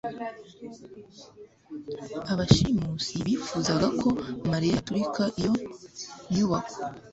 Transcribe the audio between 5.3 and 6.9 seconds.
iyo nyubako